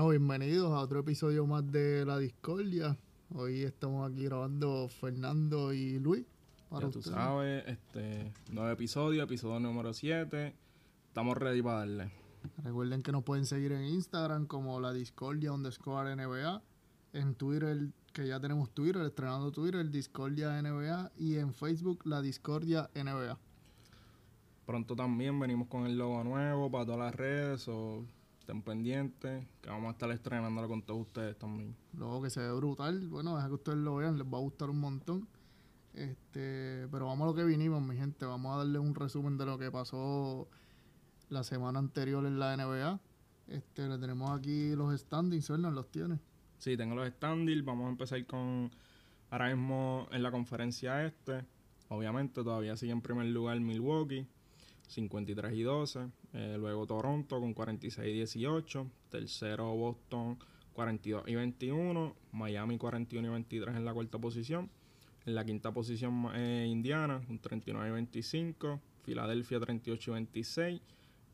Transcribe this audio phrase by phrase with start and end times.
[0.00, 2.96] Bueno, bienvenidos a otro episodio más de La Discordia.
[3.34, 6.24] Hoy estamos aquí grabando Fernando y Luis.
[6.70, 10.54] Para ya tú sabes, este, nuevo episodio, episodio número 7.
[11.08, 12.10] Estamos ready para darle.
[12.64, 16.62] Recuerden que nos pueden seguir en Instagram como La Discordia underscore NBA.
[17.12, 21.12] En Twitter, que ya tenemos Twitter, estrenando Twitter, Discordia NBA.
[21.18, 23.38] Y en Facebook, La Discordia NBA.
[24.64, 28.06] Pronto también venimos con el logo nuevo para todas las redes o
[28.50, 31.76] estén pendientes, que vamos a estar estrenándolo con todos ustedes también.
[31.92, 34.70] Luego que se ve brutal, bueno, deja que ustedes lo vean, les va a gustar
[34.70, 35.28] un montón.
[35.94, 39.46] Este, pero vamos a lo que vinimos, mi gente, vamos a darle un resumen de
[39.46, 40.48] lo que pasó
[41.28, 43.00] la semana anterior en la NBA.
[43.46, 45.72] Este, le tenemos aquí los standings, ¿verdad?
[45.72, 46.18] ¿Los tiene?
[46.58, 48.70] Sí, tengo los standings, vamos a empezar con
[49.30, 51.44] ahora mismo en la conferencia este.
[51.88, 54.26] Obviamente todavía sigue en primer lugar Milwaukee
[54.90, 56.08] 53 y 12.
[56.32, 58.86] Eh, luego Toronto con 46 y 18.
[59.08, 60.38] Tercero Boston
[60.72, 62.16] 42 y 21.
[62.32, 64.70] Miami 41 y 23 en la cuarta posición.
[65.26, 68.80] En la quinta posición eh, Indiana con 39 y 25.
[69.04, 70.80] Filadelfia 38 y 26.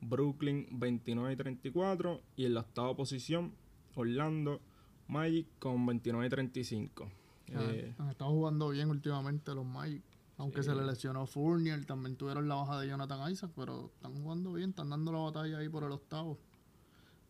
[0.02, 2.20] Brooklyn 29 y 34.
[2.36, 3.52] Y en la octava posición
[3.94, 4.60] Orlando
[5.08, 7.10] Magic con 29 y 35.
[7.54, 10.02] Ah, eh, han estado jugando bien últimamente los Magic.
[10.38, 14.52] Aunque se le lesionó Fournier, también tuvieron la baja de Jonathan Isaac, pero están jugando
[14.52, 16.38] bien, están dando la batalla ahí por el octavo.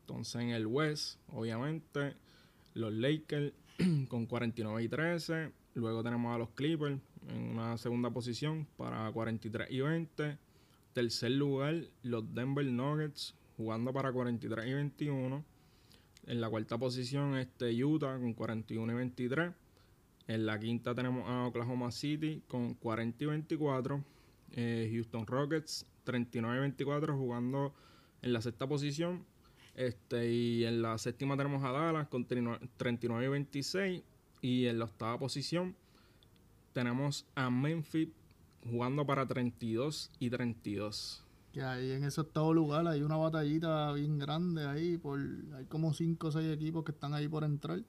[0.00, 2.16] Entonces en el West, obviamente,
[2.74, 3.52] los Lakers
[4.08, 5.52] con 49 y 13.
[5.74, 6.98] Luego tenemos a los Clippers
[7.28, 10.38] en una segunda posición para 43 y 20.
[10.92, 15.44] Tercer lugar, los Denver Nuggets jugando para 43 y 21.
[16.26, 19.52] En la cuarta posición, este Utah con 41 y 23.
[20.28, 24.04] En la quinta tenemos a Oklahoma City con 40 y 24.
[24.52, 27.74] Eh, Houston Rockets 39 y 24 jugando
[28.22, 29.24] en la sexta posición.
[29.74, 34.02] Este, y en la séptima tenemos a Dallas con 39 y 26.
[34.42, 35.76] Y en la octava posición
[36.72, 38.08] tenemos a Memphis
[38.68, 41.24] jugando para 32 y 32.
[41.52, 45.00] Que ahí en ese octavo lugar hay una batallita bien grande ahí.
[45.54, 47.80] Hay como 5 o 6 equipos que están ahí por entrar.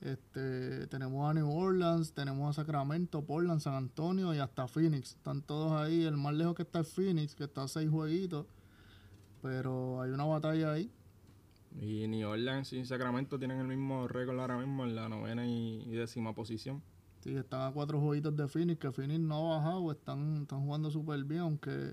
[0.00, 5.10] Este, tenemos a New Orleans, tenemos a Sacramento, Portland, San Antonio y hasta Phoenix.
[5.16, 6.04] Están todos ahí.
[6.04, 8.46] El más lejos que está es Phoenix, que está a seis jueguitos.
[9.42, 10.90] Pero hay una batalla ahí.
[11.78, 15.84] Y New Orleans y Sacramento tienen el mismo récord ahora mismo en la novena y,
[15.90, 16.82] décima posición.
[17.20, 20.90] Sí, están a cuatro jueguitos de Phoenix, que Phoenix no ha bajado, están, están jugando
[20.90, 21.92] súper bien, aunque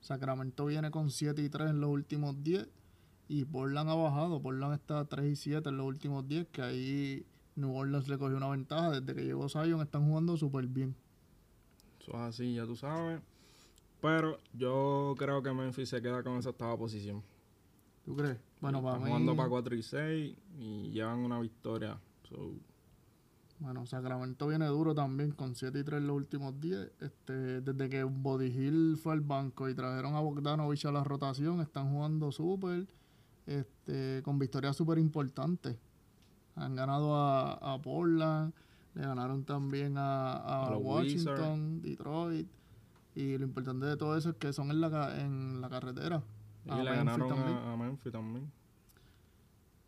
[0.00, 2.68] Sacramento viene con 7 y 3 en los últimos 10
[3.28, 6.62] y Portland ha bajado, Portland está a 3 y 7 en los últimos 10, que
[6.62, 7.26] ahí
[7.58, 9.00] New Orleans le cogió una ventaja.
[9.00, 10.94] Desde que llegó Zion están jugando súper bien.
[12.00, 13.20] Eso es así, ya tú sabes.
[14.00, 17.22] Pero yo creo que Memphis se queda con esa octava posición.
[18.04, 18.38] ¿Tú crees?
[18.60, 21.98] Bueno, para Están jugando para 4 y 6 y llevan una victoria.
[23.58, 26.92] Bueno, Sacramento viene duro también con 7 y 3 en los últimos 10.
[27.00, 31.60] Este, desde que Body Hill fue al banco y trajeron a Bogdanovich a la rotación,
[31.60, 32.86] están jugando súper.
[33.46, 35.76] Este, con victorias súper importantes.
[36.58, 38.52] Han ganado a, Portland,
[38.94, 42.48] le ganaron también a, Washington, Detroit.
[43.14, 46.22] Y lo importante de todo eso es que son en la, en la carretera.
[46.64, 48.50] Y le ganaron a, Memphis también.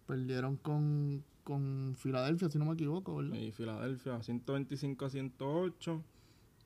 [0.06, 3.34] Perdieron con, con Filadelfia, si no me equivoco, ¿verdad?
[3.34, 6.02] Y Filadelfia, 125 a 108.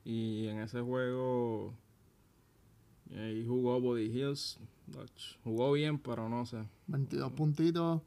[0.05, 1.73] Y en ese juego
[3.11, 4.59] ahí jugó Body Hills.
[5.43, 6.63] Jugó bien, pero no sé.
[6.87, 8.01] 22 puntitos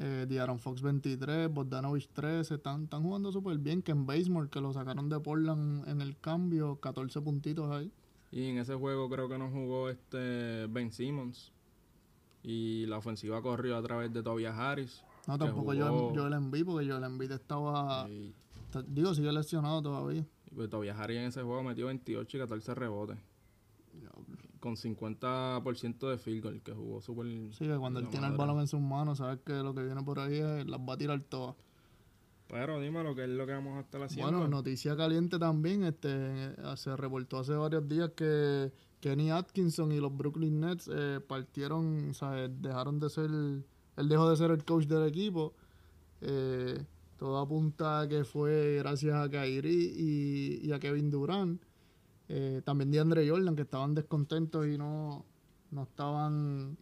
[0.00, 3.82] eh, Diaron Fox 23, Bogdanovich 13, están, están jugando súper bien.
[3.82, 7.92] Ken Basemore, que lo sacaron de Portland en el cambio, 14 puntitos ahí.
[8.32, 11.52] Y en ese juego creo que no jugó este Ben Simmons.
[12.42, 15.04] Y la ofensiva corrió a través de Tobias Harris.
[15.26, 18.08] No, tampoco yo, yo el enví porque yo el enví estaba.
[18.86, 20.24] Digo, sigue lesionado todavía.
[20.50, 23.18] Y pues Tobias Harris en ese juego metió 28 y 14 rebotes
[24.60, 27.26] con 50% de field goal, que jugó súper.
[27.52, 30.02] Sí, que cuando él tiene el balón en sus manos, sabes que lo que viene
[30.02, 31.56] por ahí es, las va a tirar todas.
[32.46, 34.32] Pero dime lo que es lo que vamos a estar haciendo.
[34.32, 40.14] Bueno, noticia caliente también, este se reportó hace varios días que Kenny Atkinson y los
[40.16, 44.86] Brooklyn Nets eh, partieron, o sea, dejaron de ser, él dejó de ser el coach
[44.86, 45.54] del equipo.
[46.20, 46.84] Eh,
[47.16, 51.62] todo apunta a que fue gracias a Kyrie y, y a Kevin Durant.
[52.32, 55.24] Eh, también de Andre Jordan, que estaban descontentos y no,
[55.72, 56.78] no estaban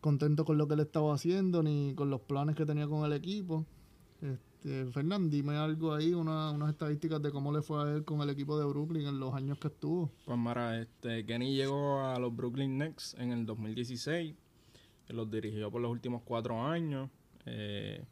[0.00, 3.12] contentos con lo que él estaba haciendo ni con los planes que tenía con el
[3.12, 3.64] equipo.
[4.20, 8.20] Este, Fernán, dime algo ahí, una, unas estadísticas de cómo le fue a él con
[8.22, 10.10] el equipo de Brooklyn en los años que estuvo.
[10.24, 14.34] Pues Mara, este, Kenny llegó a los Brooklyn Nets en el 2016,
[15.10, 17.08] los dirigió por los últimos cuatro años.
[17.44, 18.04] Eh,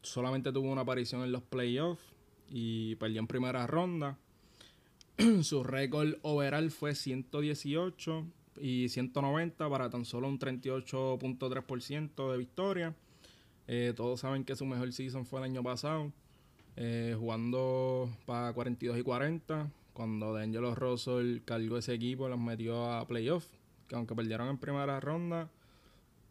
[0.00, 2.02] solamente tuvo una aparición en los playoffs
[2.48, 4.16] y perdió en primera ronda.
[5.42, 8.24] Su récord overall fue 118
[8.60, 12.94] y 190 para tan solo un 38.3% de victoria.
[13.66, 16.12] Eh, todos saben que su mejor season fue el año pasado,
[16.76, 23.06] eh, jugando para 42 y 40, cuando D'Angelo Russell cargó ese equipo, los metió a
[23.06, 23.46] playoff,
[23.88, 25.50] que aunque perdieron en primera ronda,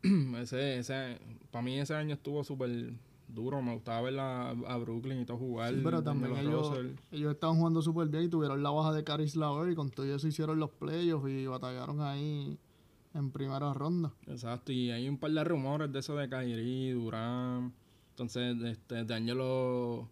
[0.42, 1.18] ese, ese,
[1.52, 2.92] para mí ese año estuvo súper
[3.34, 3.62] duro.
[3.62, 5.74] Me gustaba ver a, a, Brooklyn y todo jugar.
[5.74, 6.72] Sí, pero también ellos,
[7.12, 10.06] ellos, estaban jugando súper bien y tuvieron la baja de Caris Laver y con todo
[10.06, 12.58] eso hicieron los playoffs y batallaron ahí
[13.14, 14.12] en primera ronda.
[14.28, 17.74] Exacto, y hay un par de rumores de eso de Kyrie, Durán.
[18.12, 20.10] Entonces, este, de Angelo.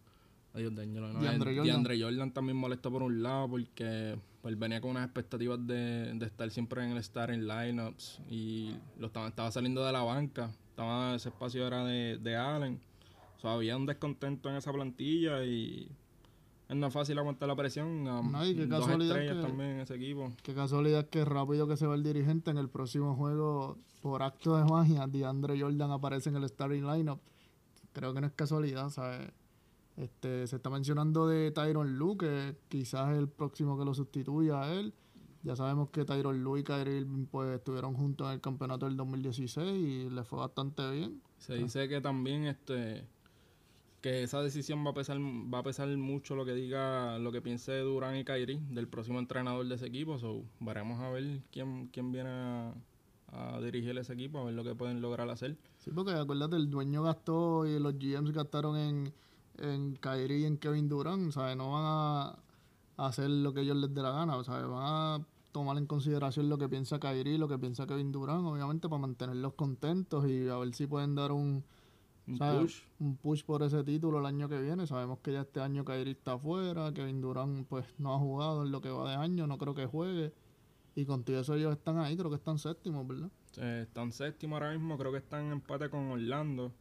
[0.53, 1.19] Adiós, de Angelo, ¿no?
[1.19, 1.85] De Andre Jordan.
[1.99, 6.49] Jordan también molestó por un lado porque pues, venía con unas expectativas de, de estar
[6.49, 10.49] siempre en el starting lineups y lo estaba, estaba saliendo de la banca.
[10.69, 12.79] Estaba, ese espacio era de, de Allen.
[13.37, 15.91] O sea, había un descontento en esa plantilla y
[16.69, 18.03] no es fácil aguantar la presión.
[18.03, 20.31] no, y qué casualidad que, también en ese equipo.
[20.43, 24.57] Qué casualidad que rápido que se va el dirigente en el próximo juego, por acto
[24.57, 27.19] de magia, DeAndre Jordan aparece en el starting lineup.
[27.93, 29.31] Creo que no es casualidad, ¿sabes?
[29.95, 34.61] Este, se está mencionando de Tyron Lue, que quizás es el próximo que lo sustituya
[34.61, 34.93] a él.
[35.43, 39.77] Ya sabemos que Tyron Lue y Kyrie pues, estuvieron juntos en el campeonato del 2016
[39.77, 41.21] y le fue bastante bien.
[41.37, 43.07] Se dice que también este
[44.23, 47.77] esa decisión va a pesar va a pesar mucho lo que diga lo que piense
[47.79, 50.17] Durán y Kairi del próximo entrenador de ese equipo.
[50.19, 52.73] So veremos a ver quién quién viene a,
[53.61, 55.57] dirigir ese equipo a ver lo que pueden lograr hacer.
[55.77, 59.13] Sí porque acuérdate el dueño gastó y los GMs gastaron en
[59.57, 62.39] en Kyrie y en Kevin Durant o no van a,
[62.97, 66.57] hacer lo que ellos les dé la gana sea van a tomar en consideración lo
[66.57, 70.73] que piensa Kyrie lo que piensa Kevin Durant obviamente para mantenerlos contentos y a ver
[70.73, 71.63] si pueden dar un
[72.27, 72.81] un push.
[72.99, 74.85] Un push por ese título el año que viene.
[74.85, 78.71] Sabemos que ya este año Kyrie está afuera, Kevin Durant pues no ha jugado en
[78.71, 80.33] lo que va de año, no creo que juegue.
[80.95, 83.29] Y contigo eso ellos están ahí, creo que están séptimos, ¿verdad?
[83.81, 86.73] están séptimos ahora mismo, creo que están en empate con Orlando.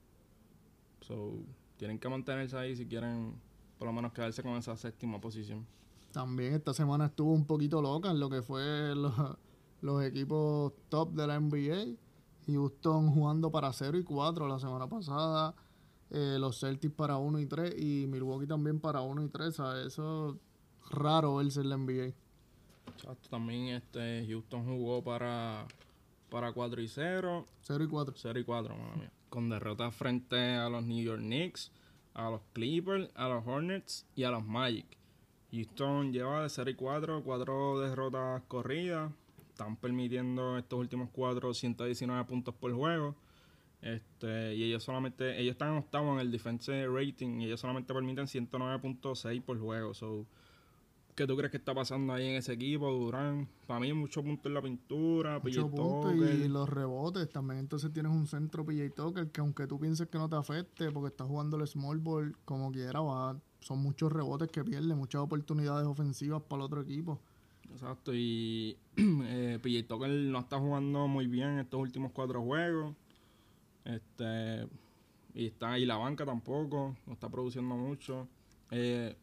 [1.01, 1.39] So,
[1.77, 3.35] tienen que mantenerse ahí si quieren
[3.79, 5.67] por lo menos quedarse con esa séptima posición.
[6.13, 9.13] También esta semana estuvo un poquito loca en lo que fue los,
[9.83, 11.97] los equipos top de la NBA
[12.47, 15.55] Houston jugando para 0 y 4 la semana pasada.
[16.11, 19.49] Eh, los Celtics para 1 y 3 y Milwaukee también para 1 y 3.
[19.87, 20.37] Eso es
[20.91, 22.13] raro verse en la NBA.
[23.29, 25.67] También este Houston jugó para,
[26.31, 27.47] para 4 y 0.
[27.63, 28.15] 0 y 4.
[28.17, 28.75] 0 y 4,
[29.29, 31.73] Con derrotas frente a los New York Knicks,
[32.15, 34.87] a los Clippers, a los Hornets y a los Magic.
[35.51, 39.13] Houston lleva de 0 y 4, 4 derrotas corridas
[39.57, 43.17] están permitiendo estos últimos cuatro 119 puntos por juego.
[43.81, 47.95] Este, y ellos solamente, ellos están en octavo en el defense rating y ellos solamente
[47.95, 49.95] permiten 109.6 por juego.
[49.95, 50.27] So,
[51.15, 53.49] ¿Qué tú crees que está pasando ahí en ese equipo, Durán?
[53.67, 57.31] Para mí, muchos puntos en la pintura, Muchos puntos y los rebotes.
[57.31, 60.91] También entonces tienes un centro PJ Tucker que aunque tú pienses que no te afecte
[60.93, 65.23] porque estás jugando el small ball como quiera, va, son muchos rebotes que pierde, muchas
[65.23, 67.19] oportunidades ofensivas para el otro equipo.
[67.77, 72.95] Exacto, y eh, PJ Tucker no está jugando muy bien estos últimos cuatro juegos.
[73.85, 74.67] Este
[75.35, 78.27] y está ahí la banca tampoco, no está produciendo mucho.
[78.71, 79.15] Eh,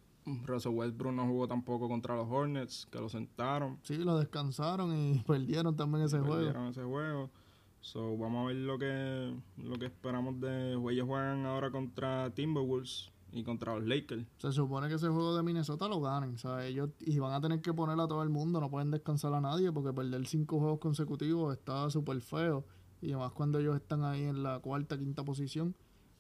[0.46, 3.80] Russell Westbrook no jugó tampoco contra los Hornets, que lo sentaron.
[3.82, 6.36] Sí, lo descansaron y perdieron también ese juego.
[6.36, 7.32] Perdieron ese juego.
[7.82, 10.74] So, vamos a ver lo que, lo que esperamos de...
[10.92, 14.26] Ellos juegan ahora contra Timberwolves y contra los Lakers.
[14.38, 17.42] Se supone que ese juego de Minnesota lo ganen, o sea, ellos y van a
[17.42, 20.60] tener que poner a todo el mundo, no pueden descansar a nadie porque perder cinco
[20.60, 22.64] juegos consecutivos está súper feo
[23.02, 25.76] y además cuando ellos están ahí en la cuarta, quinta posición,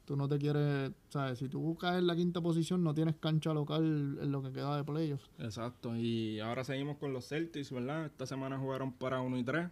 [0.05, 3.53] tú no te quieres, sabes, si tú caes en la quinta posición no tienes cancha
[3.53, 5.29] local en lo que queda de playoffs.
[5.37, 8.07] Exacto, y ahora seguimos con los Celtics, ¿verdad?
[8.07, 9.69] Esta semana jugaron para 1 y 3,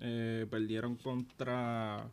[0.00, 2.10] eh, perdieron contra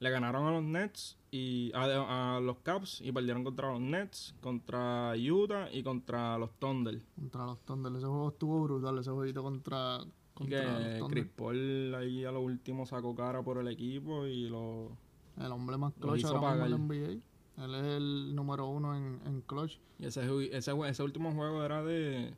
[0.00, 5.14] le ganaron a los Nets y a, los Caps y perdieron contra los Nets, contra
[5.16, 7.02] Utah y contra los Thunder.
[7.16, 9.98] Contra los Thunder, ese juego estuvo brutal, ese jueguito contra,
[10.32, 14.96] contra los Chris Paul ahí a lo último sacó cara por el equipo y lo
[15.36, 17.64] el hombre más clutch ahora mismo NBA.
[17.64, 19.80] Él es el número uno en, en clutch.
[19.98, 20.22] Y ese,
[20.56, 22.32] ese, ese último juego era de,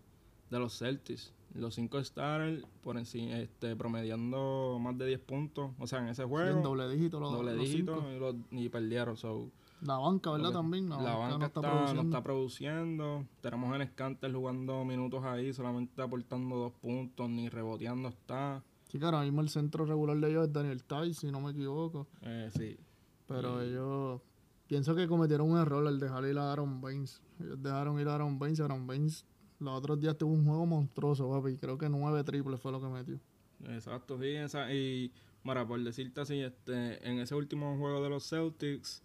[0.48, 5.70] de los Celtics los cinco stars por encima, este, promediando más de 10 puntos.
[5.78, 6.60] O sea, en ese juego.
[6.60, 8.04] doble dígito, los, doble dígito
[8.50, 9.16] y, perdieron.
[9.16, 9.50] So,
[9.82, 10.52] la banca, ¿verdad?
[10.52, 10.88] También.
[10.88, 12.02] La, banca, no, está, produciendo.
[12.02, 13.26] no está produciendo.
[13.40, 18.62] Tenemos en Scanter jugando minutos ahí, solamente aportando dos puntos, ni reboteando está.
[18.88, 21.50] Sí, claro, ahora mismo el centro regular de ellos es Daniel Tice, si no me
[21.50, 22.06] equivoco.
[22.22, 22.78] Eh, sí.
[23.26, 24.20] Pero ellos
[24.68, 27.20] pienso que cometieron un error al dejar ir a Aaron Baines.
[27.40, 28.60] Ellos dejaron ir a Aaron Baines.
[28.60, 29.24] Aaron Baines
[29.58, 31.56] los otros días tuvo un juego monstruoso, papi.
[31.56, 33.20] Creo que nueve triples fue lo que metió.
[33.68, 34.28] Exacto, sí.
[34.28, 39.02] Esa, y, Mara, por decirte así, este, en ese último juego de los Celtics,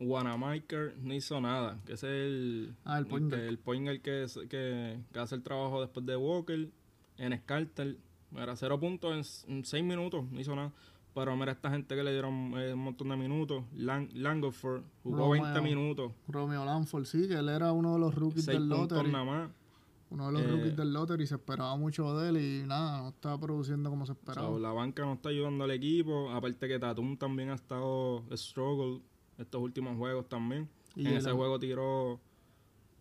[0.00, 1.78] Wanamaker no hizo nada.
[1.84, 3.32] Que es el, ah, el point
[3.88, 6.68] el, que, que, que, que, hace el trabajo después de Walker
[7.18, 7.96] en Scarter.
[8.36, 10.72] Era cero puntos en, seis minutos, no hizo nada.
[11.14, 13.64] Pero mira, esta gente que le dieron eh, un montón de minutos.
[13.74, 16.12] Lang, Langford jugó 20 minutos.
[16.28, 19.10] Romeo Langford, sí, que él era uno de los rookies del lottery.
[19.10, 19.50] nada más.
[20.10, 23.08] Uno de los rookies eh, del lottery se esperaba mucho de él y nada, no
[23.10, 24.58] estaba produciendo como se esperaba.
[24.58, 26.30] la banca no está ayudando al equipo.
[26.30, 29.00] Aparte que Tatum también ha estado struggle
[29.38, 30.68] estos últimos juegos también.
[30.96, 32.20] Y en ese juego tiró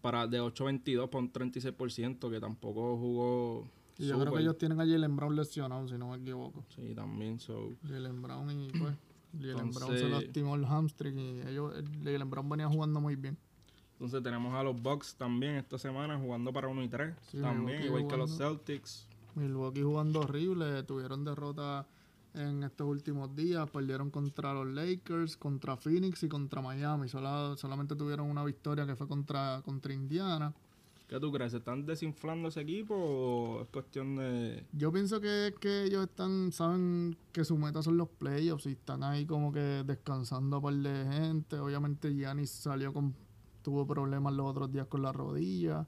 [0.01, 3.68] para de 8.22 para un 36%, que tampoco jugó
[4.00, 6.63] y yo creo que ellos tienen a Jalen Brown lesionado, si no me equivoco.
[6.74, 7.38] Sí, también.
[7.38, 7.74] So.
[7.86, 8.96] Jalen Brown y pues.
[9.38, 13.38] Jalen Brown se lastimó el hamstring y ellos, Jalen Brown venía jugando muy bien.
[14.00, 17.15] Entonces tenemos a los Bucks también esta semana jugando para 1 y 3.
[17.41, 19.06] también, igual que los Celtics.
[19.36, 21.86] Milwaukee jugando horrible, tuvieron derrota
[22.34, 27.10] en estos últimos días, perdieron contra los Lakers, contra Phoenix y contra Miami.
[27.10, 30.53] solamente tuvieron una victoria que fue contra, contra Indiana.
[31.10, 31.51] ¿Qué tú crees?
[31.51, 34.63] ¿Se están desinflando ese equipo o es cuestión de...?
[34.74, 39.01] Yo pienso que, que ellos están, saben que su meta son los playoffs y están
[39.03, 41.58] ahí como que descansando a par de gente.
[41.58, 43.15] Obviamente Giannis salió con...
[43.70, 45.86] tuvo problemas los otros días con la rodilla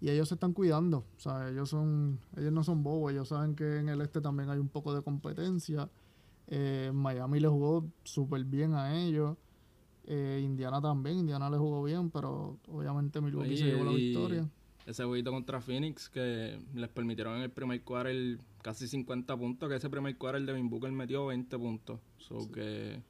[0.00, 0.98] y ellos se están cuidando.
[0.98, 4.48] O sea, ellos son ellos no son bobos, ellos saben que en el este también
[4.48, 5.90] hay un poco de competencia.
[6.46, 9.36] Eh, Miami le jugó súper bien a ellos.
[10.04, 14.48] Eh, Indiana también, Indiana le jugó bien, pero obviamente Milwaukee se llevó la victoria.
[14.86, 19.74] Ese jueguito contra Phoenix que les permitieron en el primer quarter casi 50 puntos, que
[19.74, 21.98] ese primer quarter de Devin Booker metió 20 puntos.
[22.54, 23.02] que...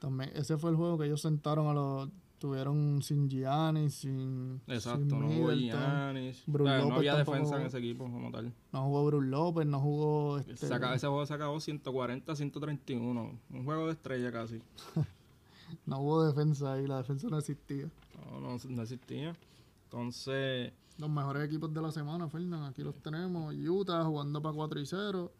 [0.00, 2.08] También, ese fue el juego que ellos sentaron a los
[2.40, 4.62] tuvieron sin Giannis, sin.
[4.66, 6.42] Exacto, no jugó Giannis.
[6.48, 8.52] no había defensa en ese equipo como tal.
[8.72, 10.38] No jugó Bruce López, no jugó.
[10.38, 10.66] Este...
[10.66, 13.38] ese juego se acabó 140-131.
[13.50, 14.62] Un juego de estrella casi.
[15.86, 17.88] no hubo defensa ahí, la defensa no existía.
[18.30, 19.36] No, no, existía.
[19.84, 20.72] Entonces.
[20.98, 23.54] Los mejores equipos de la semana, Fernando, aquí los tenemos.
[23.54, 25.32] Utah jugando para 4 y 0.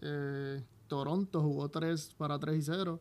[0.00, 3.00] Eh, Toronto jugó 3 para 3 y 0.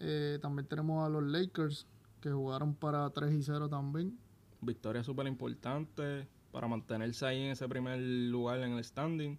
[0.00, 1.86] Eh, también tenemos a los Lakers
[2.20, 4.18] que jugaron para 3 y 0 también.
[4.60, 9.38] Victoria súper importante para mantenerse ahí en ese primer lugar en el standing.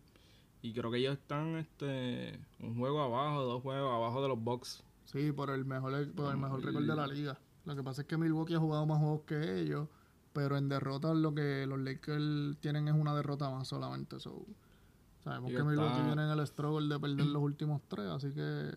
[0.61, 4.83] Y creo que ellos están este un juego abajo, dos juegos abajo de los Bucks.
[5.05, 7.39] Sí, por el mejor, por el mejor récord de la liga.
[7.65, 9.87] Lo que pasa es que Milwaukee ha jugado más juegos que ellos,
[10.33, 14.17] pero en derrotas lo que los Lakers tienen es una derrota más solamente.
[15.23, 18.71] sabemos que Milwaukee viene en el struggle de perder los últimos tres, así que...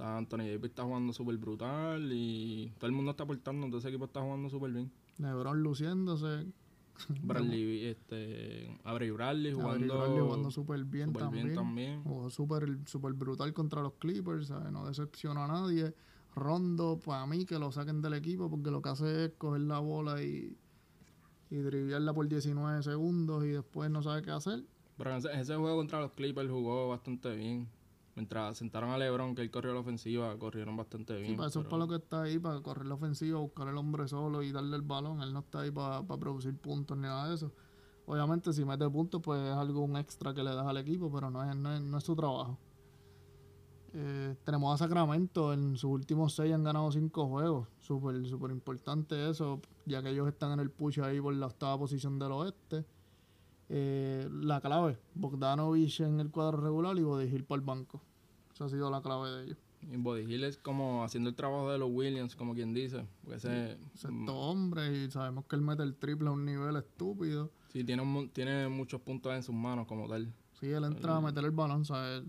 [0.00, 3.94] Está Anthony Davis está jugando súper brutal y todo el mundo está aportando, entonces ese
[3.94, 4.90] equipo está jugando súper bien.
[5.18, 6.46] LeBron luciéndose.
[7.22, 12.02] Bradley, este, Avery Bradley jugando, Bradley jugando súper bien, también.
[12.02, 15.94] Jugó súper super brutal contra los Clippers, no decepcionó a nadie.
[16.34, 19.80] Rondo, para mí, que lo saquen del equipo porque lo que hace es coger la
[19.80, 20.56] bola y,
[21.50, 24.64] y driviarla por 19 segundos y después no sabe qué hacer.
[24.96, 27.68] Pero ese, juego contra los Clippers jugó bastante bien.
[28.20, 31.30] Mientras sentaron a LeBron, que él corrió la ofensiva, corrieron bastante bien.
[31.30, 33.78] Sí, para eso es para lo que está ahí, para correr la ofensiva, buscar el
[33.78, 35.22] hombre solo y darle el balón.
[35.22, 37.50] Él no está ahí para, para producir puntos ni nada de eso.
[38.04, 41.30] Obviamente, si mete puntos, pues es algo un extra que le das al equipo, pero
[41.30, 42.58] no es, no es, no es su trabajo.
[43.94, 47.68] Eh, tenemos a Sacramento, en sus últimos seis han ganado cinco juegos.
[47.78, 51.78] Súper, súper importante eso, ya que ellos están en el push ahí por la octava
[51.78, 52.84] posición del oeste.
[53.70, 58.02] Eh, la clave, Bogdanovich en el cuadro regular y Body Hill por el banco.
[58.60, 59.58] Esa ha sido la clave de ellos.
[59.90, 63.06] Y Body Hill es como haciendo el trabajo de los Williams, como quien dice.
[63.34, 63.78] ese,
[64.28, 67.50] hombre y sabemos que él mete el triple a un nivel estúpido.
[67.72, 70.30] Sí, tiene, tiene muchos puntos en sus manos como tal.
[70.60, 72.22] Sí, él entra a meter el balón, ¿sabes?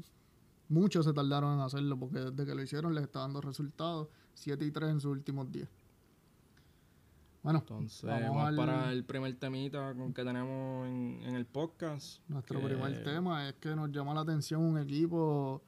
[0.69, 4.07] Muchos se tardaron en hacerlo porque desde que lo hicieron les está dando resultados.
[4.35, 5.67] 7 y 3 en sus últimos 10.
[7.43, 12.21] Bueno, entonces vamos, para el primer temita que tenemos en, el podcast.
[12.29, 15.61] Nuestro primer tema es que nos llama la atención un equipo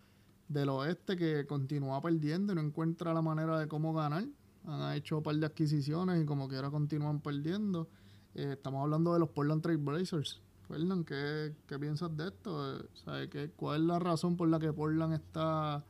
[0.47, 4.25] del oeste que continúa perdiendo y no encuentra la manera de cómo ganar.
[4.65, 7.89] Han hecho un par de adquisiciones y como quiera continúan perdiendo.
[8.35, 10.41] Eh, estamos hablando de los Portland Trail Blazers.
[10.67, 12.87] Fernand, ¿qué, ¿qué, piensas de esto?
[12.93, 15.83] ¿Sabe qué, ¿Cuál es la razón por la que Portland está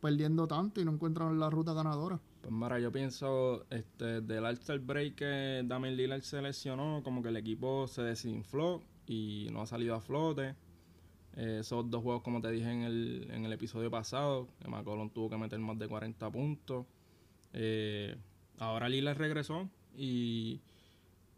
[0.00, 2.20] perdiendo tanto y no encuentran la ruta ganadora?
[2.40, 6.40] Pues Mara, yo pienso, este, del All-Star Break que Damian Lillard se
[7.04, 10.56] como que el equipo se desinfló y no ha salido a flote.
[11.36, 15.10] Eh, esos dos juegos, como te dije en el, en el episodio pasado, que McCollum
[15.10, 16.86] tuvo que meter más de 40 puntos.
[17.52, 18.16] Eh,
[18.58, 20.60] ahora Lillard regresó y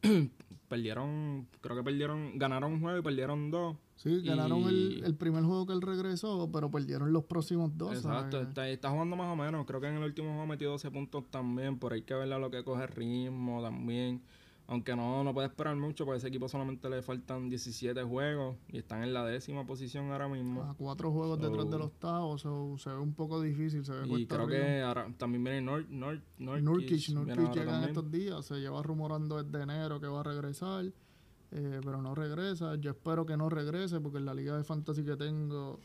[0.68, 3.76] perdieron, creo que perdieron, ganaron un juego y perdieron dos.
[3.96, 7.94] Sí, ganaron el, el, primer juego que él regresó, pero perdieron los próximos dos.
[7.94, 9.64] Exacto, está, está, jugando más o menos.
[9.64, 12.50] Creo que en el último juego metió 12 puntos también, por ahí que verla lo
[12.50, 14.22] que coge ritmo también.
[14.69, 18.78] Aunque no, no puede esperar mucho, porque ese equipo solamente le faltan 17 juegos y
[18.78, 20.62] están en la décima posición ahora mismo.
[20.62, 23.85] A cuatro juegos detrás del octavo, se ve un poco difícil.
[23.85, 27.09] Se ve y creo que ahora también viene Nor, Nor, Nurkic.
[27.11, 31.81] Nurkic llega en estos días, se lleva rumorando desde enero que va a regresar, eh,
[31.85, 32.76] pero no regresa.
[32.76, 35.81] Yo espero que no regrese, porque en la liga de fantasy que tengo,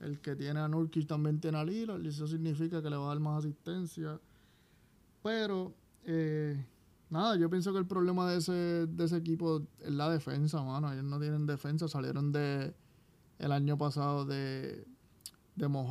[0.00, 3.06] el que tiene a Nurkic también tiene a Lillard, y eso significa que le va
[3.06, 4.20] a dar más asistencia.
[5.22, 5.74] Pero...
[6.06, 6.62] Eh,
[7.14, 8.52] Nada, yo pienso que el problema de ese,
[8.88, 10.92] de ese equipo es la defensa, mano.
[10.92, 11.86] Ellos no tienen defensa.
[11.86, 12.74] Salieron de
[13.38, 14.84] el año pasado de,
[15.54, 15.88] de Mo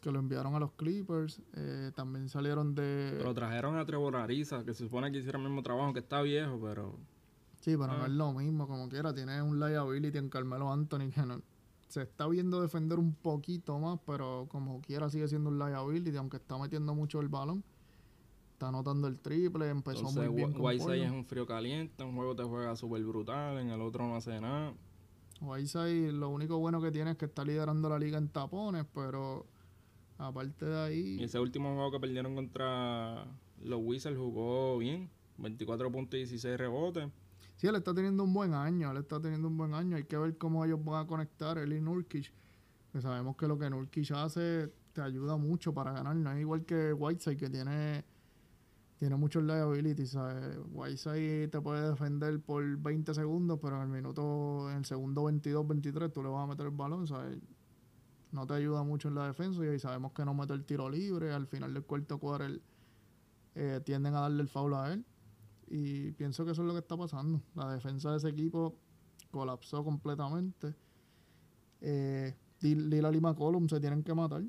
[0.00, 1.42] que lo enviaron a los Clippers.
[1.52, 3.16] Eh, también salieron de.
[3.18, 6.22] Pero trajeron a Trevor Ariza, que se supone que hiciera el mismo trabajo, que está
[6.22, 6.96] viejo, pero.
[7.60, 8.06] Sí, pero no ah.
[8.06, 9.12] es lo mismo, como quiera.
[9.12, 11.42] Tiene un liability en Carmelo Anthony que no,
[11.88, 16.38] se está viendo defender un poquito más, pero como quiera sigue siendo un liability, aunque
[16.38, 17.62] está metiendo mucho el balón
[18.62, 22.44] está anotando el triple, empezó muy bien Whiteside es un frío caliente, un juego te
[22.44, 24.72] juega súper brutal, en el otro no hace nada.
[25.40, 29.46] Whiteside lo único bueno que tiene es que está liderando la liga en tapones, pero
[30.16, 31.16] aparte de ahí...
[31.18, 33.26] Y ese último juego que perdieron contra
[33.64, 37.08] los Wizards jugó bien, 24 puntos y 16 rebotes.
[37.56, 40.16] Sí, él está teniendo un buen año, él está teniendo un buen año, hay que
[40.16, 42.32] ver cómo ellos van a conectar, él y Nurkic,
[42.92, 46.64] que sabemos que lo que Nurkic hace te ayuda mucho para ganar, no es igual
[46.64, 48.04] que Whiteside que tiene
[49.02, 50.60] tiene muchos liabilities, ¿sabes?
[50.70, 55.66] Whiteside te puede defender por 20 segundos, pero en el minuto, en el segundo 22,
[55.66, 57.36] 23, tú le vas a meter el balón, ¿sabes?
[58.30, 61.32] No te ayuda mucho en la defensa y sabemos que no mete el tiro libre.
[61.32, 62.46] Al final del cuarto cuadro
[63.56, 65.04] eh, tienden a darle el foul a él.
[65.66, 67.42] Y pienso que eso es lo que está pasando.
[67.56, 68.78] La defensa de ese equipo
[69.32, 70.76] colapsó completamente.
[71.80, 74.44] Eh, Lila y McCollum se tienen que matar.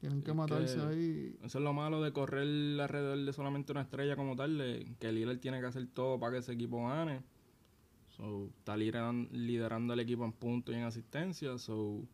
[0.00, 1.36] Tienen que matarse ahí.
[1.42, 2.42] Eso es lo malo de correr
[2.80, 6.38] alrededor de solamente una estrella como tal, que Lillard tiene que hacer todo para que
[6.38, 7.22] ese equipo gane.
[8.16, 11.58] So, está liderando, liderando el equipo en puntos y en asistencia.
[11.58, 12.04] So,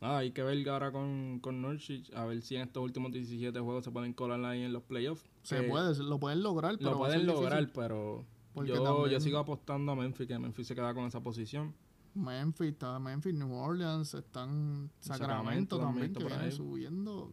[0.00, 3.84] hay que ver ahora con, con Nurkic, a ver si en estos últimos 17 juegos
[3.84, 5.24] se pueden colar ahí en los playoffs.
[5.42, 8.26] Se puede, lo pueden lograr, pero Lo pueden lograr, pero
[8.64, 11.74] yo, yo sigo apostando a Memphis, que Memphis se queda con esa posición.
[12.16, 17.32] Memphis, está Memphis, New Orleans, están Sacramento, también, que viene subiendo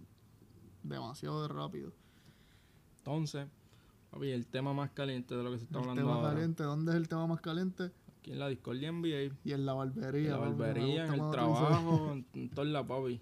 [0.84, 1.94] demasiado de rápido.
[2.98, 3.48] Entonces,
[4.22, 6.98] el tema más caliente de lo que se está el hablando tema caliente, ¿dónde es
[6.98, 7.92] el tema más caliente?
[8.20, 9.36] Aquí en la Discordia NBA.
[9.44, 10.22] Y en la barbería.
[10.22, 13.20] En la barbería, en el trabajo, en, en toda la papi.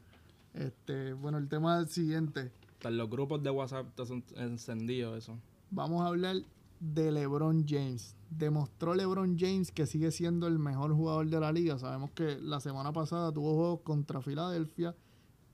[0.53, 2.51] Este, bueno, el tema siguiente.
[2.73, 5.37] Están los grupos de WhatsApp están encendidos eso.
[5.69, 6.37] Vamos a hablar
[6.81, 8.17] de LeBron James.
[8.29, 11.77] Demostró LeBron James que sigue siendo el mejor jugador de la liga.
[11.77, 14.95] Sabemos que la semana pasada tuvo juegos contra Filadelfia,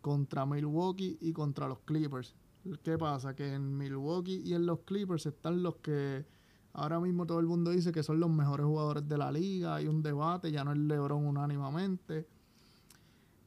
[0.02, 2.34] contra Milwaukee y contra los Clippers.
[2.82, 3.36] ¿Qué pasa?
[3.36, 6.26] Que en Milwaukee y en los Clippers están los que
[6.74, 9.76] ahora mismo todo el mundo dice que son los mejores jugadores de la liga.
[9.76, 12.26] Hay un debate, ya no es LeBron unánimamente.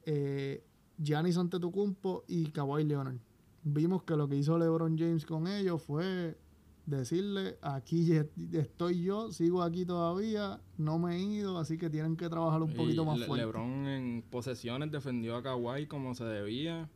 [0.04, 0.62] Eh,
[0.98, 3.16] Giannis Antetokounmpo y Kawhi Leonard.
[3.62, 6.36] Vimos que lo que hizo LeBron James con ellos fue
[6.90, 8.12] decirle, aquí
[8.53, 12.74] estoy yo, sigo aquí todavía, no me he ido, así que tienen que trabajar un
[12.74, 13.46] poquito más fuerte.
[13.46, 16.88] LeBron en posesiones defendió a Kawhi como se debía,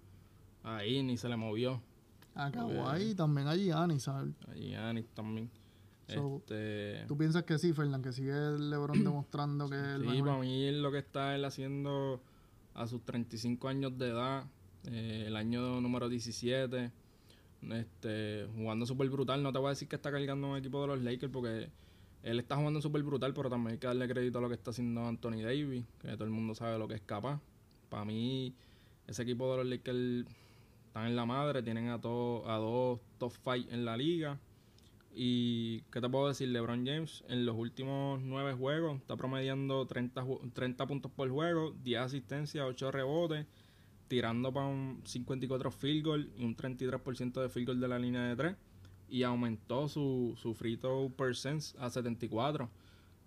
[0.63, 1.81] ahí ni se le movió.
[2.35, 4.35] A Kawhi también a Giannis, ¿sabes?
[4.49, 5.51] A Giannis también.
[6.09, 7.05] este...
[7.07, 8.03] ¿Tú piensas que sí, Fernán?
[8.03, 9.77] Que sigue LeBron demostrando que...
[10.01, 12.21] Sí, para mí lo que está él haciendo
[12.75, 14.45] a sus 35 años de edad,
[14.87, 17.04] eh, el año número 17
[17.73, 19.43] este, jugando súper brutal.
[19.43, 21.69] No te voy a decir que está cargando un equipo de los Lakers porque
[22.23, 24.71] él está jugando súper brutal, pero también hay que darle crédito a lo que está
[24.71, 27.41] haciendo Anthony Davis, que todo el mundo sabe lo que es capaz.
[27.89, 28.55] Para mí,
[29.07, 30.27] ese equipo de los Lakers
[30.87, 34.39] están en la madre, tienen a, a dos top five en la liga.
[35.15, 36.49] Y, ¿qué te puedo decir?
[36.49, 42.01] LeBron James en los últimos nueve juegos está promediando 30, 30 puntos por juego, 10
[42.01, 43.47] asistencias, 8 rebotes
[44.09, 48.23] tirando para un 54 field goal y un 33% de field goal de la línea
[48.25, 48.57] de 3
[49.09, 52.71] y aumentó su, su free throw percent a 74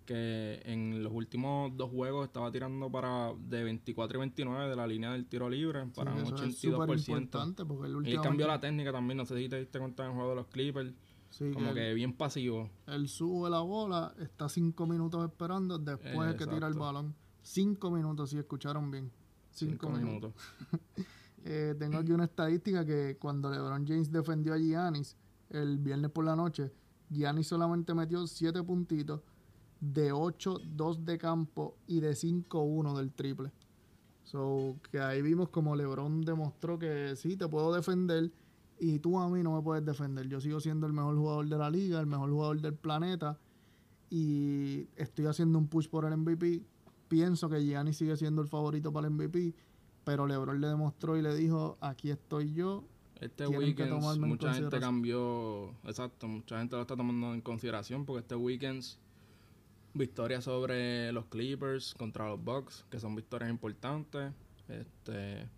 [0.08, 4.86] que en los últimos dos juegos estaba tirando para de 24 y 29 de la
[4.86, 7.66] línea del tiro libre para un 82%.
[7.66, 10.14] porque el y cambió la técnica también, no sé si te diste cuenta en el
[10.14, 10.94] juego de los Clippers.
[11.52, 12.70] como que, bien pasivo.
[12.86, 17.14] Él sube la bola, está cinco minutos esperando después de que tira el balón.
[17.42, 19.12] Cinco minutos, si escucharon bien.
[19.58, 20.32] Cinco, minutos.
[21.44, 25.16] Eh, tengo aquí una estadística que cuando LeBron James defendió a Giannis,
[25.48, 26.72] el viernes por la noche,
[27.08, 29.22] Gianni solamente metió 7 puntitos
[29.80, 33.52] de 8, 2 de campo y de 5, 1 del triple.
[34.24, 38.30] So, que ahí vimos como LeBron demostró que sí, te puedo defender
[38.78, 40.28] y tú a mí no me puedes defender.
[40.28, 43.38] Yo sigo siendo el mejor jugador de la liga, el mejor jugador del planeta
[44.10, 46.62] y estoy haciendo un push por el MVP.
[47.08, 49.54] Pienso que Gianni sigue siendo el favorito para el MVP,
[50.04, 52.84] pero LeBron le demostró y le dijo, aquí estoy yo.
[53.20, 58.36] Este weekend mucha gente cambió, exacto, mucha gente lo está tomando en consideración porque este
[58.36, 58.84] weekend
[59.94, 64.32] victorias sobre los Clippers contra los Bucks, que son victorias importantes.
[64.68, 65.48] Este,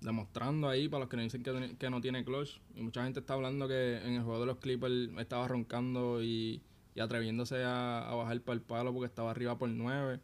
[0.00, 2.60] demostrando ahí para los que no dicen que, no tiene clutch.
[2.74, 6.62] Y mucha gente está hablando que en el juego de los Clippers estaba roncando y,
[6.98, 10.20] atreviéndose a, bajar para el palo porque estaba arriba por 9.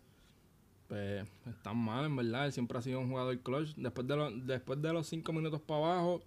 [0.89, 2.47] Pues están mal, en verdad.
[2.47, 3.75] Él siempre ha sido un jugador clutch.
[3.77, 6.23] Después de, después de los 5 minutos para abajo,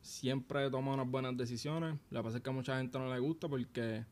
[0.00, 1.98] siempre toma unas buenas decisiones.
[2.10, 4.04] Lo que pasa es que a mucha gente no le gusta porque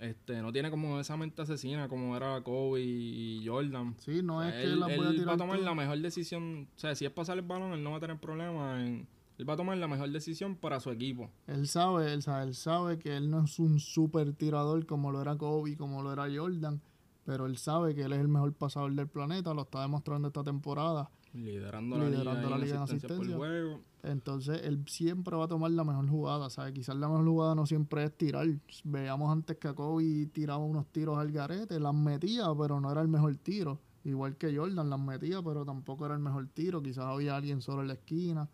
[0.00, 3.94] este, no tiene como esa mente asesina como era Kobe y Jordan.
[3.98, 6.68] Sí, no es que él, la voy a tirar va a tomar la mejor decisión.
[6.74, 9.06] O sea, si es pasar el balón, él no va a tener problema en.
[9.38, 11.30] Él va a tomar la mejor decisión para su equipo.
[11.46, 15.22] Él sabe, él sabe, él sabe que él no es un super tirador como lo
[15.22, 16.80] era Kobe, como lo era Jordan,
[17.24, 20.42] pero él sabe que él es el mejor pasador del planeta, lo está demostrando esta
[20.42, 21.10] temporada.
[21.34, 23.80] Liderando, la liga, en asistencia, juego.
[24.02, 26.74] Entonces, él siempre va a tomar la mejor jugada, ¿sabes?
[26.74, 28.46] Quizás la mejor jugada no siempre es tirar.
[28.84, 33.08] Veamos antes que Kobe tiraba unos tiros al garete, las metía, pero no era el
[33.08, 33.78] mejor tiro.
[34.04, 36.82] Igual que Jordan, las metía, pero tampoco era el mejor tiro.
[36.82, 38.48] Quizás había alguien solo en la esquina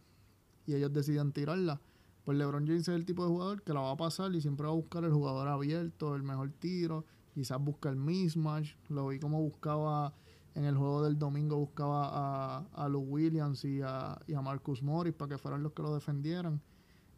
[0.67, 1.81] y ellos decidían tirarla.
[2.25, 4.67] Pues LeBron James es el tipo de jugador que la va a pasar y siempre
[4.67, 7.07] va a buscar el jugador abierto, el mejor tiro.
[7.39, 8.75] Quizás busca el mismatch.
[8.89, 10.13] Lo vi como buscaba
[10.59, 15.29] en el juego del domingo buscaba a, a Williams y a, a Marcus Morris para
[15.29, 16.61] que fueran los que lo defendieran.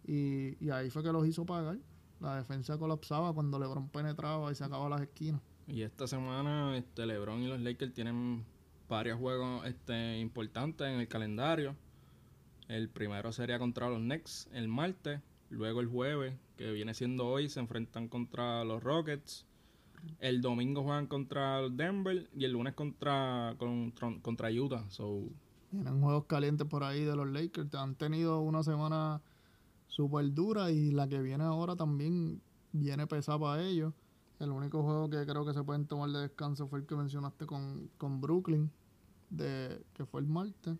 [0.06, 1.78] Y, ahí fue que los hizo pagar.
[2.20, 5.40] La defensa colapsaba cuando LeBron penetraba y sacaba las esquinas.
[5.66, 8.44] Y esta semana este LeBron y los Lakers tienen
[8.90, 11.74] varios juegos este, importantes en el calendario.
[12.68, 15.22] El primero sería contra los Knicks el martes.
[15.48, 19.46] Luego el jueves, que viene siendo hoy, se enfrentan contra los Rockets.
[20.18, 24.84] El domingo juegan contra Denver y el lunes contra, contra, Utah.
[24.90, 25.28] So,
[25.70, 27.74] Tienen juegos calientes por ahí de los Lakers.
[27.74, 29.20] Han tenido una semana
[29.88, 32.40] súper dura y la que viene ahora también
[32.72, 33.92] viene pesada para ellos.
[34.38, 37.44] El único juego que creo que se pueden tomar de descanso fue el que mencionaste
[37.46, 38.70] con, con Brooklyn,
[39.28, 40.78] de, que fue el martes.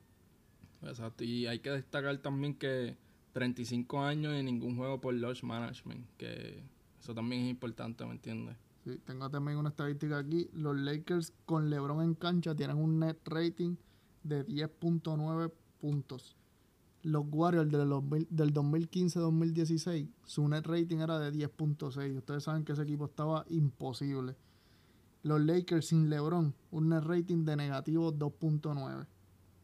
[0.83, 2.96] Exacto, y hay que destacar también que
[3.33, 6.62] 35 años y ningún juego por Lodge Management, que
[6.98, 8.56] eso también es importante, ¿me entiendes?
[8.85, 10.49] Sí, tengo también una estadística aquí.
[10.53, 13.77] Los Lakers con LeBron en cancha tienen un net rating
[14.23, 16.37] de 10.9 puntos.
[17.03, 17.88] Los Warriors del,
[18.29, 22.16] del 2015-2016, su net rating era de 10.6.
[22.19, 24.37] Ustedes saben que ese equipo estaba imposible.
[25.23, 29.07] Los Lakers sin LeBron, un net rating de negativo 2.9.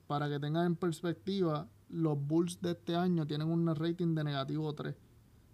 [0.06, 4.24] Para que tengan en perspectiva, los Bulls de este año tienen un net rating de
[4.24, 4.94] negativo 3.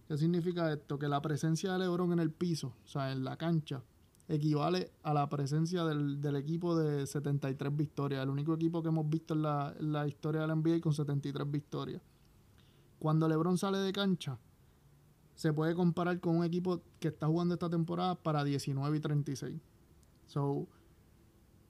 [0.09, 0.99] ¿Qué significa esto?
[0.99, 3.83] Que la presencia de LeBron en el piso, o sea, en la cancha,
[4.29, 9.35] equivale a la presencia del, equipo de 73 victorias, el único equipo que hemos visto
[9.35, 12.03] en la, la historia del NBA con 73 victorias.
[12.99, 14.39] Cuando LeBron sale de cancha,
[15.35, 19.61] se puede comparar con un equipo que está jugando esta temporada para 19 y 36.
[20.27, 20.67] So,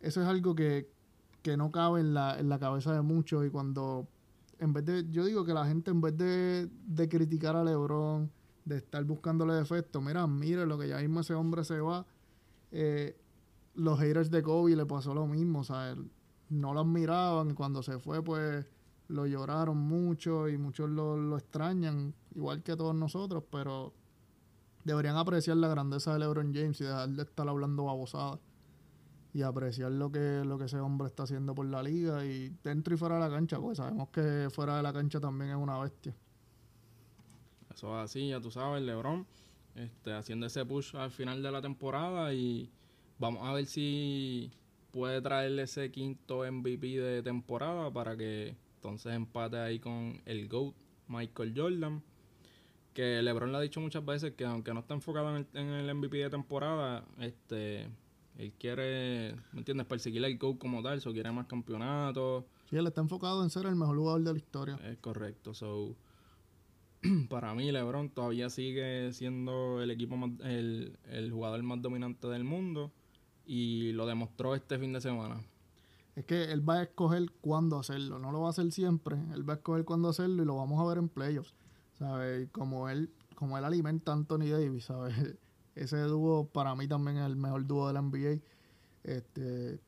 [0.01, 0.91] eso es algo que,
[1.43, 4.09] que no cabe en la, en la cabeza de muchos y cuando
[4.59, 8.31] en vez de, yo digo que la gente en vez de, de criticar a LeBron,
[8.65, 12.07] de estar buscándole defectos, mira, mire lo que ya mismo ese hombre se va.
[12.71, 13.17] Eh,
[13.75, 15.97] los haters de Kobe le pasó lo mismo, o sea,
[16.49, 18.67] no lo admiraban y cuando se fue, pues
[19.09, 23.93] lo lloraron mucho y muchos lo, lo extrañan, igual que todos nosotros, pero
[24.85, 28.39] deberían apreciar la grandeza de LeBron James y dejar de estar hablando babosadas
[29.35, 32.95] y apreciar lo que, lo que ese hombre está haciendo por la liga y dentro
[32.95, 35.79] y fuera de la cancha, pues sabemos que fuera de la cancha también es una
[35.79, 36.15] bestia.
[37.75, 39.27] Eso es así, ya tú sabes, LeBron,
[39.75, 42.71] este, haciendo ese push al final de la temporada y
[43.19, 44.51] vamos a ver si
[44.91, 50.75] puede traerle ese quinto MVP de temporada para que entonces empate ahí con el GOAT
[51.09, 52.03] Michael Jordan.
[52.93, 55.69] Que LeBron le ha dicho muchas veces que aunque no está enfocado en el, en
[55.69, 57.89] el MVP de temporada, este
[58.39, 59.87] él quiere, ¿me entiendes?
[59.87, 62.45] Perseguir el GOAT como tal, o quiere más campeonatos.
[62.71, 64.77] Sí, él está enfocado en ser el mejor jugador de la historia.
[64.85, 65.95] Es correcto, so
[67.29, 72.91] para mí LeBron todavía sigue siendo el equipo el, el jugador más dominante del mundo
[73.45, 75.43] y lo demostró este fin de semana.
[76.15, 79.49] Es que él va a escoger cuándo hacerlo, no lo va a hacer siempre, él
[79.49, 81.55] va a escoger cuándo hacerlo y lo vamos a ver en playoffs.
[81.99, 82.49] ¿Sabes?
[82.51, 83.11] Como él
[83.43, 85.35] como él alimenta a Anthony Davis, ¿sabes?
[85.75, 88.41] Ese dúo para mí también es el mejor dúo de la NBA.
[89.05, 89.81] Este,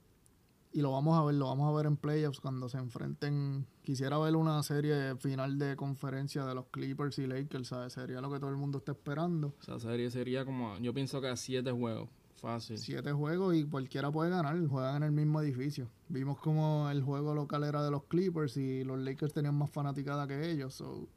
[0.75, 3.65] y lo vamos a ver, lo vamos a ver en playoffs cuando se enfrenten.
[3.85, 7.93] Quisiera ver una serie final de conferencia de los Clippers y Lakers, ¿sabes?
[7.93, 9.55] Sería lo que todo el mundo está esperando.
[9.63, 12.79] Esa serie sería como, yo pienso que a siete juegos, fácil.
[12.79, 15.89] Siete juegos y cualquiera puede ganar, juegan en el mismo edificio.
[16.09, 20.27] Vimos como el juego local era de los Clippers y los Lakers tenían más fanaticada
[20.27, 20.75] que ellos.
[20.75, 21.09] So,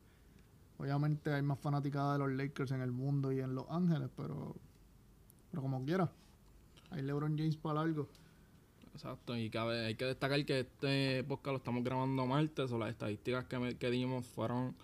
[0.77, 4.55] obviamente hay más fanaticada de los Lakers en el mundo y en Los Ángeles, pero,
[5.51, 6.11] pero como quiera.
[6.91, 8.07] Hay LeBron James para algo.
[8.93, 12.89] Exacto, y cabe, hay que destacar que este podcast lo estamos grabando martes, o las
[12.89, 14.75] estadísticas que, me- que dimos fueron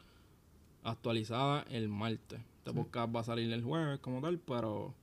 [0.83, 2.39] actualizadas el martes.
[2.57, 2.77] Este Sí.
[2.77, 4.93] podcast va a salir el jueves como tal, pero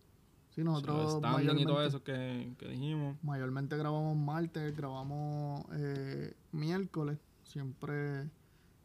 [0.51, 1.21] Sí, nosotros
[1.57, 8.29] y todo eso que, que dijimos, mayormente grabamos martes, grabamos eh, miércoles, siempre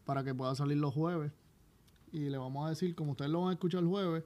[0.06, 1.32] para que pueda salir los jueves.
[2.16, 4.24] Y le vamos a decir, como ustedes lo van a escuchar el jueves,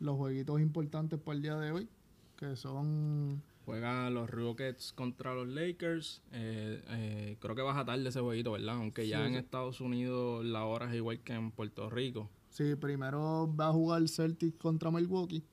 [0.00, 1.88] los jueguitos importantes para el día de hoy,
[2.36, 6.20] que son juega los Rockets contra los Lakers.
[6.32, 8.74] Eh, eh, creo que baja tarde ese jueguito, ¿verdad?
[8.74, 9.38] Aunque ya Sí, en sí.
[9.38, 12.28] Estados Unidos la hora es igual que en Puerto Rico.
[12.50, 15.44] Sí, primero va a jugar Celtic contra Milwaukee,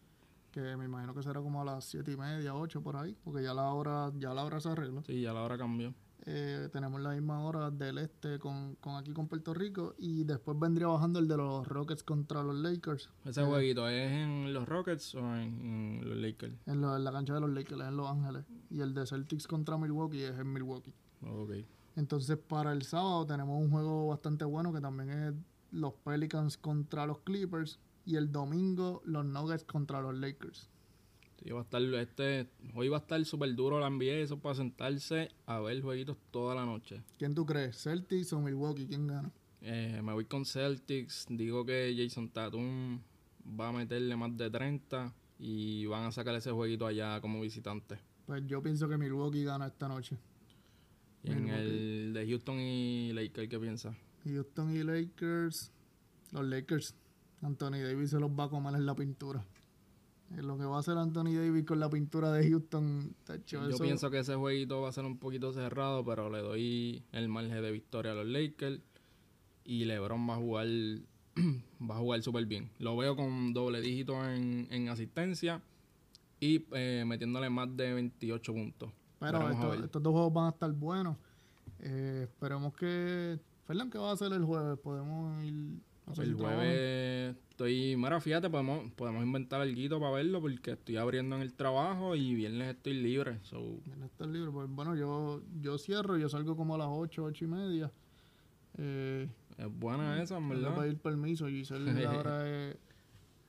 [0.52, 3.44] que me imagino que será como a las siete y media, 8 por ahí, porque
[3.44, 5.04] ya la hora, ya la hora se arregla.
[5.06, 5.94] Sí, ya la hora cambió.
[6.28, 10.58] Eh, tenemos la misma hora del este con, con aquí con Puerto Rico y después
[10.60, 13.46] vendría bajando el de los Rockets contra los Lakers ¿Ese Eh.
[13.46, 15.62] jueguito es en los Rockets o en,
[16.02, 16.56] en los Lakers?
[16.66, 19.46] en, lo- en la cancha de los Lakers en Los Ángeles y el de Celtics
[19.46, 20.94] contra Milwaukee es en Milwaukee.
[21.22, 21.52] Ok.
[21.96, 25.34] Entonces para el sábado tenemos un juego bastante bueno que también es
[25.72, 30.70] los Pelicans contra los Clippers y el domingo los Nuggets contra los Lakers.
[31.46, 34.56] Sí, va a estar este, hoy va a estar súper duro la NBA, eso para
[34.56, 37.04] sentarse a ver jueguitos toda la noche.
[37.20, 37.78] ¿Quién tú crees?
[37.78, 38.88] ¿Celtics o Milwaukee?
[38.88, 39.32] ¿Quién gana?
[39.62, 43.00] Eh, me voy con Celtics, digo que Jason Tatum
[43.60, 48.00] va a meterle más de 30 y van a sacar ese jueguito allá como visitante.
[48.26, 50.18] Pues yo pienso que Milwaukee gana esta noche.
[51.24, 53.96] Y en el de Houston y Lakers, ¿qué piensas?
[54.24, 55.72] Houston y Lakers.
[56.32, 56.96] Los Lakers.
[57.44, 59.46] Anthony Davis se los va a comer en la pintura.
[60.38, 63.70] Eh, Lo que va a hacer Anthony Davis con la pintura de Houston, tacho, Yo
[63.76, 67.28] eso- pienso que ese jueguito va a ser un poquito cerrado, pero le doy el
[67.30, 68.82] margen de victoria a los Lakers.
[69.64, 70.68] Y LeBron va a jugar
[71.82, 72.70] va a jugar súper bien.
[72.80, 75.62] Lo veo con doble dígito en, en asistencia
[76.40, 78.92] y eh, metiéndole más de 28 puntos.
[79.20, 81.18] Pero esto- estos dos juegos van a estar buenos.
[81.80, 83.40] Eh, esperemos que.
[83.66, 84.78] Fernán, ¿qué va a hacer el jueves?
[84.80, 85.54] Podemos ir.
[86.08, 90.72] No sé el si jueves estoy, mira, fíjate, podemos, podemos inventar algo para verlo porque
[90.72, 93.40] estoy abriendo en el trabajo y viernes estoy libre.
[93.44, 94.52] So, Viernes está libre.
[94.52, 97.92] Pues bueno, yo, yo cierro, yo salgo como a las 8, 8 y media.
[98.78, 100.76] Eh, es buena esa, en verdad.
[100.76, 101.48] pedir permiso.
[101.48, 102.78] Giselle ahora es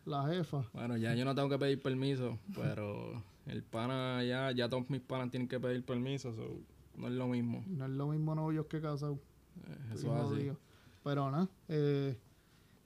[0.05, 0.65] la jefa.
[0.73, 5.01] Bueno, ya yo no tengo que pedir permiso, pero el pana ya, ya todos mis
[5.01, 6.61] panas tienen que pedir permiso, so,
[6.97, 7.65] no es lo mismo.
[7.67, 9.19] No es lo mismo novios que casados.
[9.67, 10.59] Eh, Estoy Eso es así.
[11.03, 12.17] Pero nada, eh,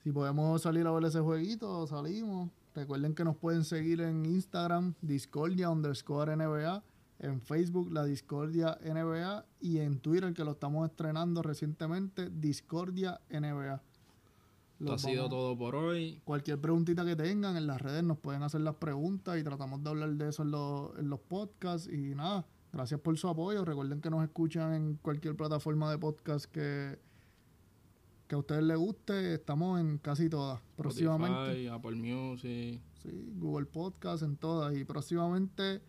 [0.02, 2.50] si podemos salir a ver ese jueguito, salimos.
[2.74, 6.82] Recuerden que nos pueden seguir en Instagram, Discordia underscore NBA,
[7.18, 13.82] en Facebook, la Discordia NBA, y en Twitter, que lo estamos estrenando recientemente, Discordia NBA.
[14.78, 16.22] Esto ha sido todo por hoy.
[16.24, 19.90] Cualquier preguntita que tengan en las redes nos pueden hacer las preguntas y tratamos de
[19.90, 21.86] hablar de eso en, los- en los podcasts.
[21.92, 23.62] Y nada, gracias por su apoyo.
[23.66, 26.98] Recuerden que nos escuchan en cualquier plataforma de podcast que,
[28.30, 29.34] que a ustedes les guste.
[29.34, 30.60] Estamos en casi todas.
[30.76, 32.80] Próximamente, Spotify, Apple Music.
[33.02, 34.72] sí, Google Podcast, en todas.
[34.76, 35.82] Y próximamente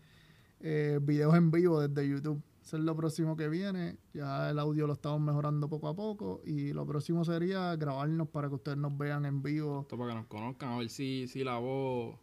[0.58, 2.42] eh, videos en vivo desde YouTube.
[2.60, 3.96] Eso es lo próximo que viene.
[4.12, 6.42] Ya el audio lo estamos mejorando poco a poco.
[6.44, 9.82] Y lo próximo sería grabarnos para que ustedes nos vean en vivo.
[9.82, 12.16] Esto para que nos conozcan, a ver si, si la voz,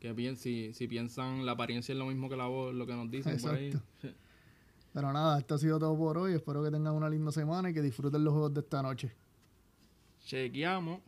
[0.00, 2.94] que bien, si, si piensan la apariencia es lo mismo que la voz, lo que
[2.94, 3.74] nos dicen por ahí.
[4.94, 6.32] Pero nada, esto ha sido todo por hoy.
[6.32, 9.12] Espero que tengan una linda semana y que disfruten los juegos de esta noche.
[10.24, 11.00] Chequeamos.